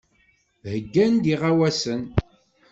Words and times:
Heyyan-d 0.69 1.25
iɣawasen. 1.33 2.01